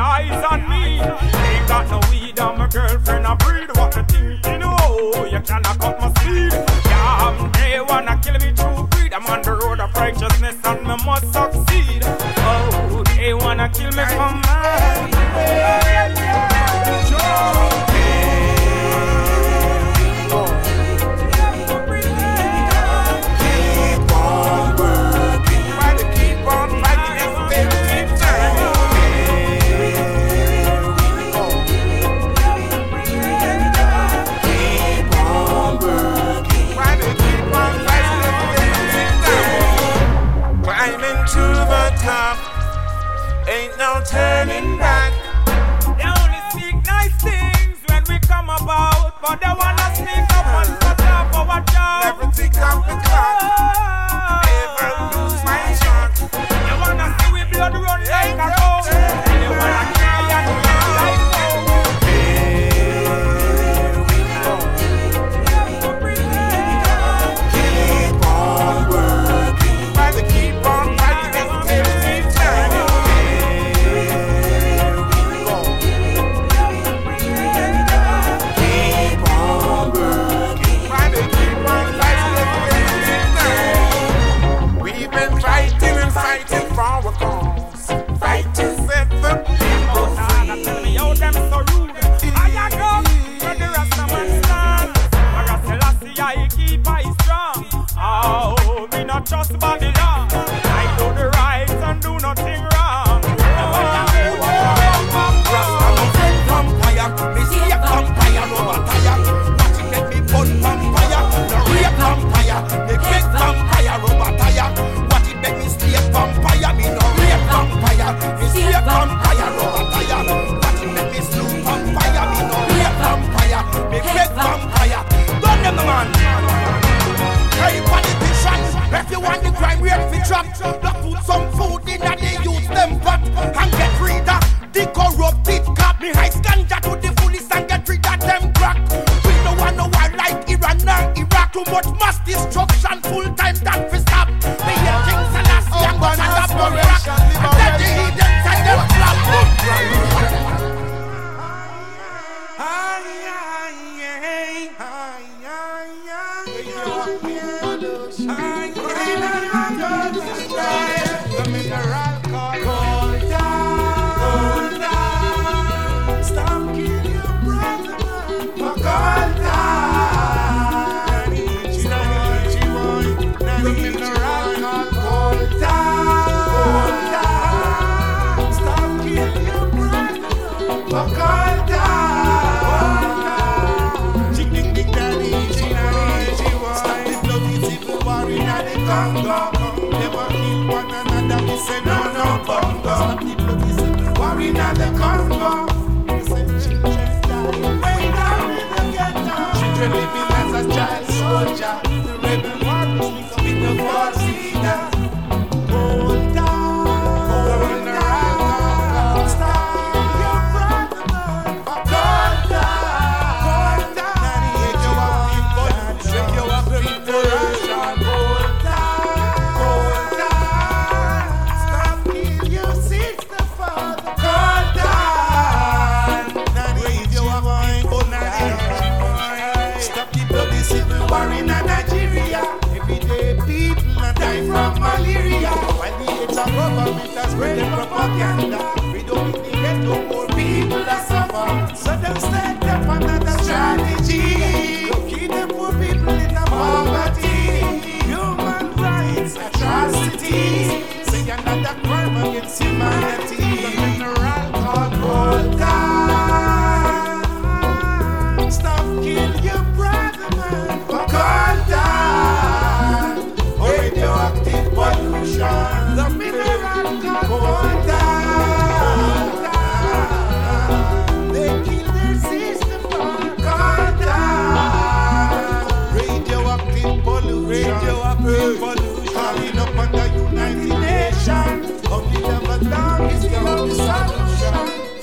[0.00, 1.00] Eyes on me.
[1.00, 3.68] Ain't got no weed, I'm a girlfriend, I breed.
[3.76, 5.26] What you think you know?
[5.30, 6.52] You cannot cut my speed.
[6.86, 9.12] Yeah, I'm they wanna kill me through greed.
[9.12, 12.02] I'm on the road of righteousness and me must succeed.
[12.04, 15.87] Oh, they wanna kill me from mine.
[44.04, 44.77] Turning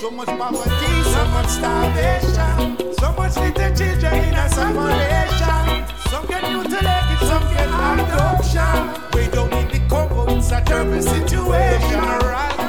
[0.06, 2.93] So much poverty, so much starvation.
[2.93, 5.88] So much little children in a simulation.
[6.12, 9.01] Some get mutilated, some get adoption.
[9.16, 12.01] We don't need the Congo, it's a terrible situation.
[12.01, 12.64] Right.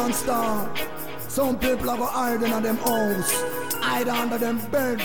[0.00, 0.74] nation star.
[1.28, 3.32] Some people are gonna hide in them house,
[3.74, 4.98] hide under them bed.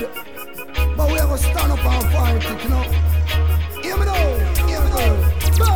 [0.97, 2.83] But we are gonna stand up and fight you know.
[3.81, 5.15] Hear me now, hear me now.
[5.57, 5.71] Go!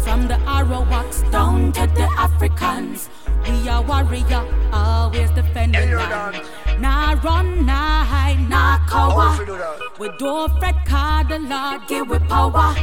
[0.00, 3.08] From the Arawaks down to the Africans,
[3.48, 6.80] we are warrior, always defending yeah, land.
[6.80, 9.30] Nah run, nah hide, nah cower.
[9.98, 12.74] We don't fret, cause the Lord give we power.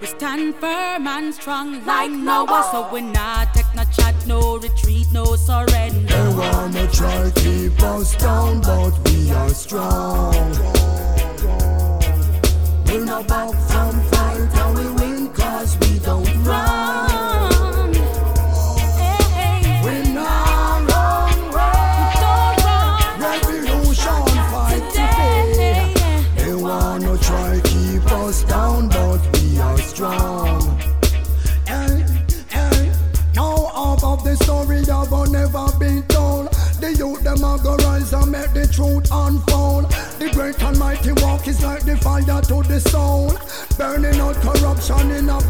[0.00, 3.54] We stand firm and strong like Noah, so we're not
[3.84, 6.06] no chat, no retreat, no surrender.
[6.06, 10.32] They wanna try keep us down, but we are strong.
[12.86, 16.91] We'll not back from fight, and we win cause we don't run.
[43.92, 45.41] Turning out corruption in a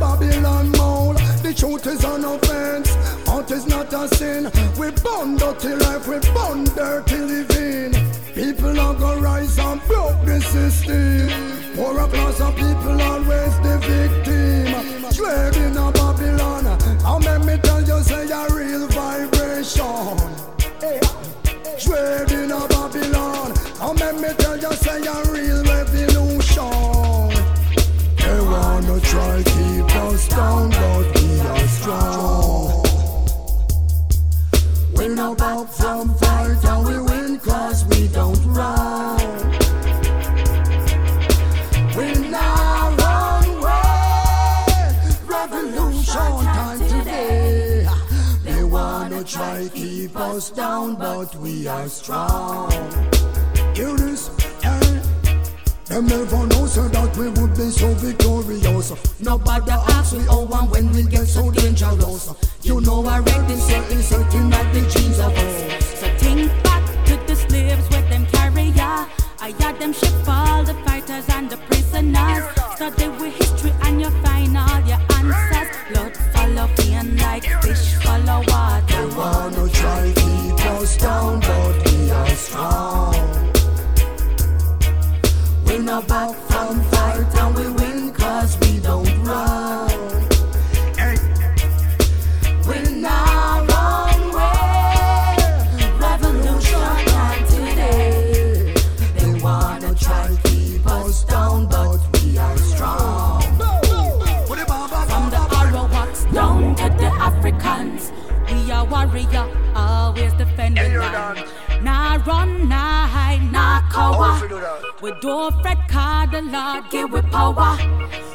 [115.21, 117.77] don't fret, cause the Lord give we power.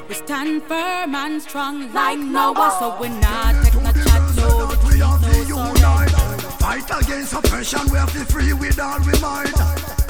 [0.07, 4.37] We stand firm and strong like Noah, so we not take no chance.
[4.37, 6.41] no we are no united.
[6.59, 9.57] Fight against oppression, we have to free with all we might.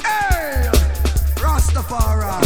[0.02, 0.70] Hey,
[1.36, 2.44] Rastafari.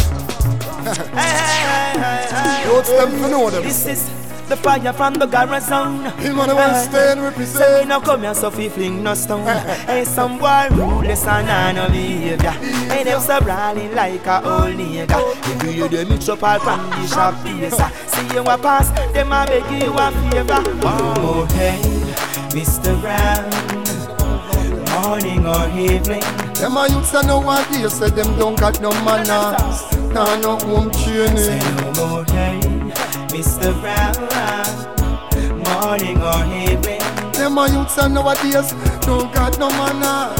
[0.83, 2.65] hey, hey, hey, hey, hey.
[2.65, 3.63] Youths, them know them.
[3.63, 6.05] This is the fire from the garrison.
[6.19, 7.65] Him and the one stay and represent.
[7.65, 9.45] Say me no come here so fi fling no stone.
[9.87, 12.51] hey, some boy ruthless and I no behavior.
[12.51, 15.17] Hey, them so brawling like a old nigga.
[15.55, 17.73] If you hear them mix up all from the shop place.
[18.11, 20.63] See you a pass, them a beg you a favor.
[20.83, 21.79] Oh, hey,
[22.51, 22.99] Mr.
[23.01, 23.49] Brown.
[25.03, 26.21] Morning or evening.
[26.53, 29.92] Them a youths that know what they say, them don't got no manners.
[30.13, 31.37] Nah, no home training.
[31.37, 32.59] Say no more, hey,
[33.33, 33.73] Mr.
[33.81, 34.13] Brown.
[35.57, 37.01] Morning or evening.
[37.31, 40.39] Them a youths that nowadays don't got no manners.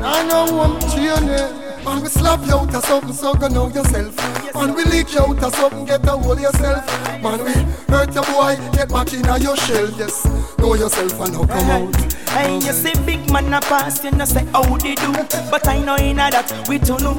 [0.00, 1.84] Nah, no home training.
[1.84, 4.41] Man, we slap you out of something, so go know yourself.
[4.54, 6.86] Man, we leak you out of something, get a hold yourself.
[7.22, 7.52] Man, we
[7.92, 9.90] hurt your boy, get back in your shell.
[9.98, 10.24] Yes,
[10.58, 12.12] know yourself and now come out.
[12.32, 15.12] Hey, you see big man a pass, you know say how they do
[15.50, 17.12] But I know in that we to know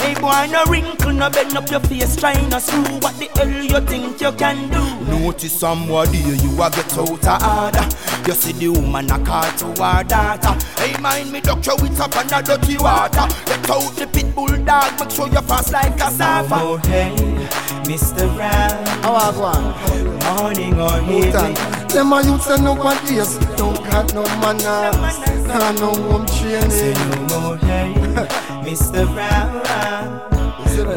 [0.00, 3.46] Hey boy, no wrinkle, no bend up your face Try no screw, what the hell
[3.46, 5.20] you think you can do?
[5.20, 9.66] Notice somebody you a get out of order You see the woman a call to
[9.84, 14.34] her daughter Hey mind me you with up a dirty water Let out the pit
[14.34, 17.14] bull dog, make sure you fast like a safa Hey,
[17.84, 18.34] Mr.
[18.34, 20.42] Brown How I go on?
[20.42, 21.54] Morning or evening
[21.88, 25.46] Them a youths that nowadays don't got no manners.
[25.46, 26.70] Nah, no home training.
[26.70, 27.94] Say no more, hey,
[28.66, 29.06] Mr.
[29.14, 29.62] Brown.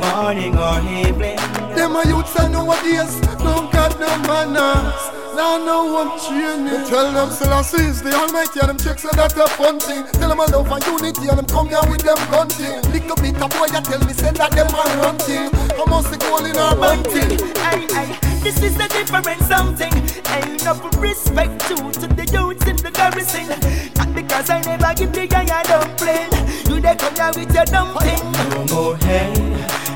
[0.02, 1.38] Morning or evening.
[1.76, 5.17] Them a youths that nowadays don't got no manners.
[5.38, 6.90] Nah, no home training.
[6.90, 10.02] Tell them Selassie is the Almighty and them checks are that a fun thing.
[10.18, 12.82] Tell them I love and unity and them come here with them gun thing.
[12.90, 15.54] Little bit of boy, you tell me say that them a run thing.
[15.54, 17.38] I must be goal in our bunting.
[17.70, 18.18] Aye, aye.
[18.42, 19.94] This is the different something.
[20.34, 23.46] Ain't enough respect to to the youths in the garrison.
[23.94, 26.34] Not because I never give the guy a dumpling.
[26.66, 28.26] You they come here with your dumpling.
[28.58, 29.38] No more, hey,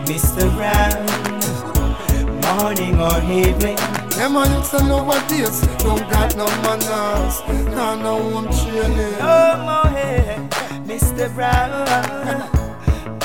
[0.06, 0.46] Mr.
[0.54, 1.02] Brown.
[2.46, 4.01] Morning or evening.
[4.22, 7.42] Them a youths that nowadays don't got no manners.
[7.74, 9.18] Nah, no home training.
[9.18, 10.38] Oh, no more, hey,
[10.86, 11.26] Mr.
[11.34, 11.90] Brown.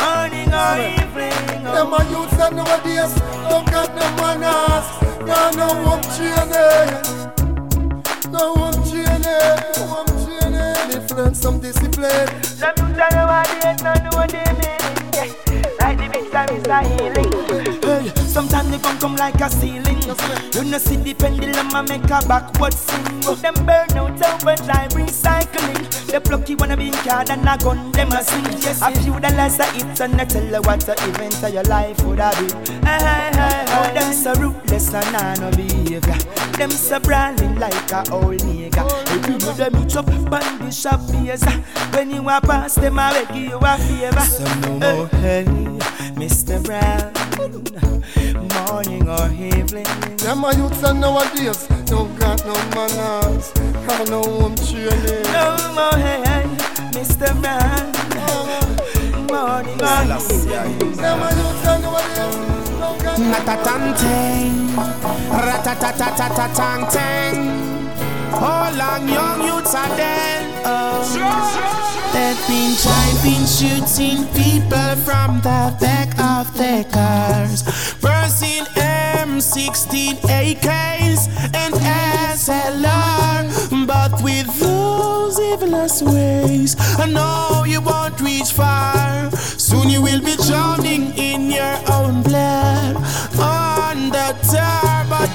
[0.01, 1.67] Morning or evening.
[1.69, 1.77] Oh.
[1.77, 3.13] Them a youths that nowadays
[3.45, 4.89] don't got no manners.
[5.29, 6.89] Nah, no home training.
[8.33, 9.61] No home training.
[9.77, 10.81] No home training.
[10.91, 12.43] Different, some discipline.
[12.43, 14.81] Some youths that nowadays don't know what they mean.
[15.79, 17.76] Like the big time is the healing.
[18.37, 19.97] Sometimes they come come like a ceiling.
[20.53, 23.41] You know see the pendulum and make a backward swing.
[23.41, 25.89] Them burn out over like recycling.
[26.13, 28.45] The plucky wanna be in card and a gun them a swing.
[28.61, 31.63] Yes, a few dollars a hit and they tell you what the event of your
[31.63, 32.85] life would have been.
[32.85, 36.01] Hey, hey, hey, oh, them so ruthless and I no behavior.
[36.59, 38.85] Them so brawling like a old nigga.
[39.17, 41.43] If you do them each up, bandy shop beers.
[41.95, 44.21] When you a pass them, I beg you a favor.
[44.21, 45.45] Some no more, hey,
[46.17, 46.63] Mr.
[46.63, 47.17] Brown.
[48.35, 49.87] Morning or evening.
[50.17, 53.53] Them a youths that nowadays don't got no manners.
[53.87, 55.23] Have no home training.
[55.33, 56.45] No more, hey, hey,
[56.91, 57.31] Mr.
[57.41, 57.93] Brown.
[59.27, 60.97] Morning or evening.
[60.97, 63.25] Them a youths that nowadays don't got no
[66.17, 67.76] Natatantang,
[68.39, 70.63] How long young youths are dead?
[70.65, 70.87] Oh.
[72.13, 77.63] They've been driving, shooting people from the back of their cars.
[78.01, 81.75] Bursting M16 AKs and
[82.35, 83.87] SLR.
[83.87, 89.31] But with those evilous ways, I know you won't reach far.
[89.37, 92.97] Soon you will be drowning in your own blood.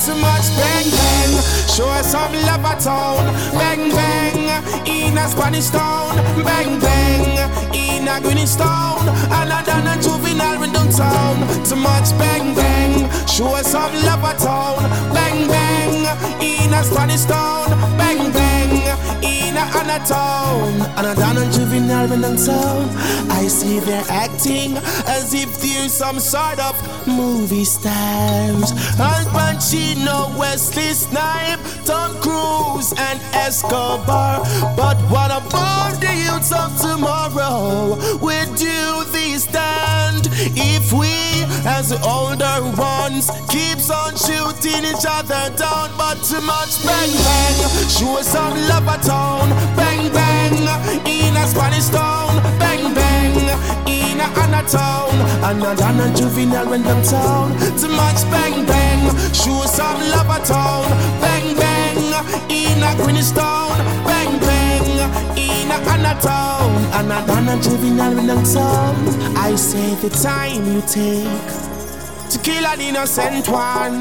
[0.05, 1.31] Too much bang bang.
[1.69, 3.23] Show us some love at town.
[3.53, 4.63] Bang bang.
[4.87, 6.15] In a Spanish town.
[6.43, 7.37] Bang bang.
[7.73, 9.07] In a Greenwich town.
[9.29, 11.37] I done a juvenile in downtown.
[11.65, 13.27] Too much bang bang.
[13.27, 14.89] Show us some love at town.
[15.13, 15.93] Bang bang.
[16.41, 17.60] In a Spanish town.
[19.23, 20.81] In a town.
[20.97, 22.89] And I done a juvenile downtown.
[23.29, 26.75] I see they're acting as if they're some sort of
[27.07, 28.71] movie stars.
[28.99, 34.43] Al Pacino, Wesley Snipe, Tom Cruise, and Escobar.
[34.75, 37.95] But what about the youths of tomorrow?
[38.19, 40.27] Where do they stand?
[40.55, 41.07] If we,
[41.63, 47.57] as the older ones, keeps on shooting each other down, but too much bang bang.
[47.87, 50.53] Show some love at town, bang bang.
[51.05, 53.35] In a Spanish town, bang bang.
[53.87, 55.15] In a Anna town,
[55.47, 57.57] and a Donna juvenile them town.
[57.79, 59.01] Too much bang bang.
[59.33, 60.89] Show some love at town,
[61.21, 61.97] bang bang.
[62.49, 64.50] In a Greenwich town, bang bang.
[65.71, 68.95] In in a town, and I done a juvenile with them song.
[69.37, 71.47] I say the time you take
[72.29, 73.99] to kill an innocent one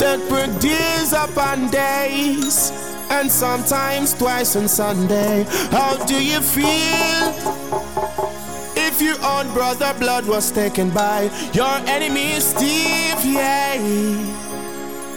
[0.00, 2.72] that work days upon days
[3.08, 5.44] and sometimes twice on Sunday.
[5.70, 7.30] How do you feel?
[8.74, 14.49] If your own brother blood was taken by your enemy, Steve, yeah.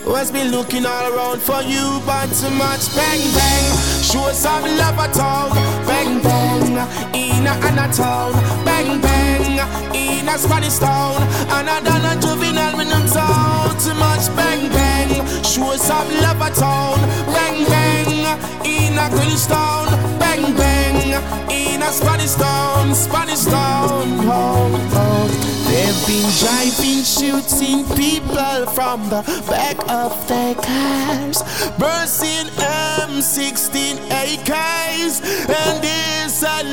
[0.06, 3.66] Was been looking all around for you, but too much bang bang.
[4.04, 5.49] Show some love at all.
[5.88, 6.76] Bang bang,
[7.16, 8.34] in a, in a town.
[8.66, 9.60] Bang bang,
[9.95, 11.22] in a Spanish town.
[11.56, 13.78] And I done a juvenile in them town.
[13.80, 15.43] Too much bang bang.
[15.43, 16.97] Show some love at all.
[17.32, 19.88] Bang bang, in a Greenwich town.
[20.20, 21.14] Bang bang,
[21.49, 22.93] in a Spanish town.
[22.93, 24.04] Spanish town.
[24.28, 25.53] Oh, oh.
[25.74, 31.41] They've been driving, shooting people from the back of their cars,
[31.80, 35.13] bursting M16 AKs,
[35.49, 36.63] and it's a.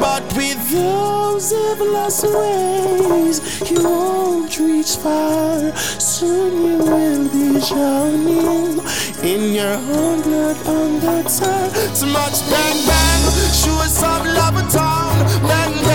[0.00, 5.72] But with those evillous ways, you won't reach far.
[5.76, 8.80] Soon you will be drowning
[9.22, 11.70] in your own blood on the tar.
[11.94, 13.22] Too much bang bang,
[13.52, 15.14] show some love town.
[15.46, 15.87] Bang bang,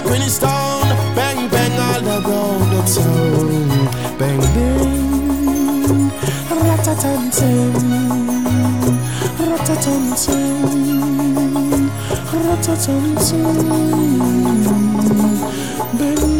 [0.00, 0.82] in a Queen's town.
[1.14, 3.68] Bang bang all around the town.
[4.18, 6.10] Bang bang,
[6.48, 7.74] ratatatam,
[12.18, 13.14] ratatatam.
[15.98, 16.39] Bang bang.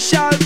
[0.00, 0.39] Shall